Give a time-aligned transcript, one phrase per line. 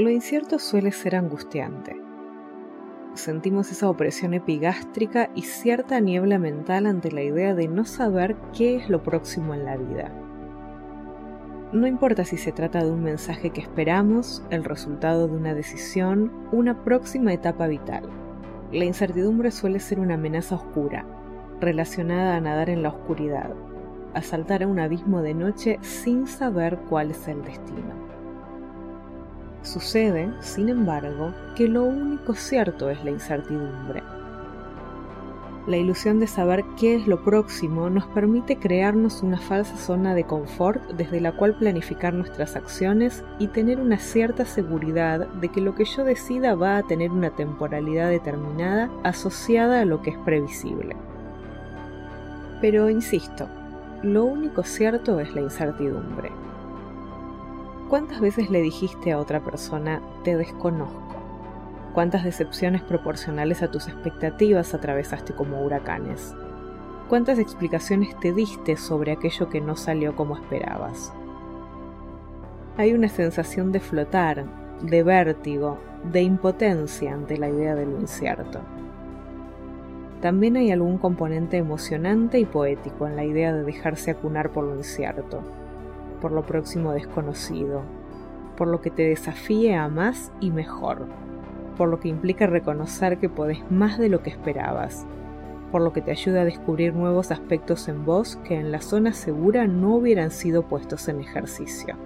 [0.00, 1.94] Lo incierto suele ser angustiante.
[3.12, 8.76] Sentimos esa opresión epigástrica y cierta niebla mental ante la idea de no saber qué
[8.76, 10.10] es lo próximo en la vida.
[11.74, 16.32] No importa si se trata de un mensaje que esperamos, el resultado de una decisión,
[16.50, 18.08] una próxima etapa vital.
[18.72, 21.04] La incertidumbre suele ser una amenaza oscura,
[21.60, 23.50] relacionada a nadar en la oscuridad,
[24.14, 28.19] a saltar a un abismo de noche sin saber cuál es el destino.
[29.72, 34.02] Sucede, sin embargo, que lo único cierto es la incertidumbre.
[35.68, 40.24] La ilusión de saber qué es lo próximo nos permite crearnos una falsa zona de
[40.24, 45.76] confort desde la cual planificar nuestras acciones y tener una cierta seguridad de que lo
[45.76, 50.96] que yo decida va a tener una temporalidad determinada asociada a lo que es previsible.
[52.60, 53.46] Pero insisto,
[54.02, 56.32] lo único cierto es la incertidumbre.
[57.90, 61.02] ¿Cuántas veces le dijiste a otra persona, te desconozco?
[61.92, 66.32] ¿Cuántas decepciones proporcionales a tus expectativas atravesaste como huracanes?
[67.08, 71.12] ¿Cuántas explicaciones te diste sobre aquello que no salió como esperabas?
[72.76, 74.44] Hay una sensación de flotar,
[74.82, 78.60] de vértigo, de impotencia ante la idea de lo incierto.
[80.20, 84.76] También hay algún componente emocionante y poético en la idea de dejarse acunar por lo
[84.76, 85.42] incierto
[86.20, 87.82] por lo próximo desconocido,
[88.56, 91.06] por lo que te desafíe a más y mejor,
[91.76, 95.06] por lo que implica reconocer que podés más de lo que esperabas,
[95.72, 99.12] por lo que te ayuda a descubrir nuevos aspectos en vos que en la zona
[99.12, 101.96] segura no hubieran sido puestos en ejercicio.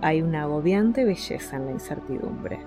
[0.00, 2.58] Hay una agobiante belleza en la incertidumbre.